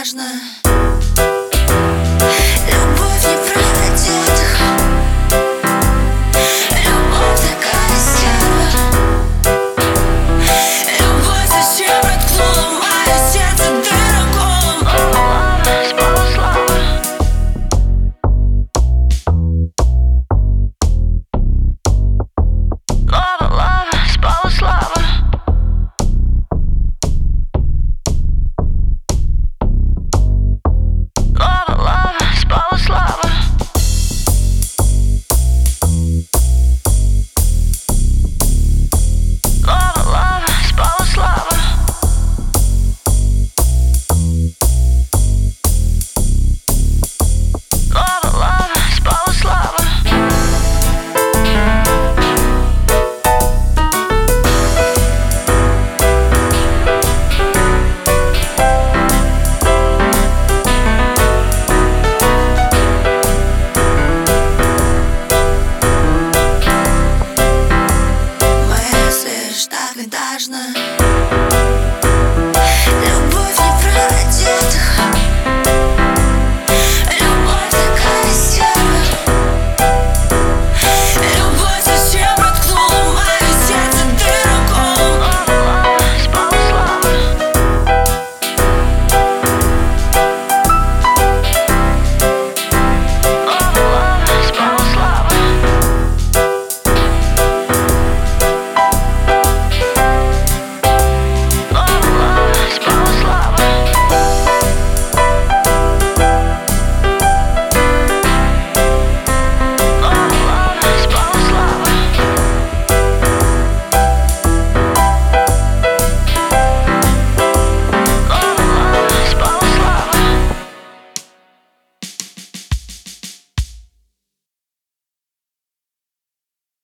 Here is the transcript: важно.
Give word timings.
важно. 0.00 0.69